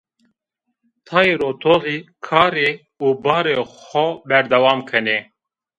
[1.07, 2.69] Tayê rotoxî karê
[3.05, 3.55] û barê
[3.85, 5.19] xo berdewam kenê.